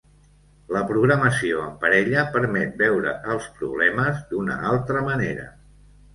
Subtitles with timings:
[0.75, 5.49] La programació en parella permet veure els problemes d'una altra manera.